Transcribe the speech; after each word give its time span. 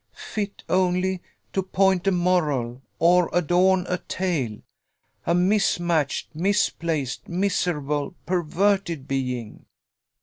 Fit 0.33 0.63
only 0.67 1.21
'To 1.53 1.61
point 1.61 2.07
a 2.07 2.11
moral, 2.11 2.81
or 2.97 3.29
adorn 3.33 3.85
a 3.87 3.99
tale' 3.99 4.63
a 5.27 5.35
mismatched, 5.35 6.33
misplaced, 6.33 7.29
miserable, 7.29 8.15
perverted 8.25 9.07
being." 9.07 9.67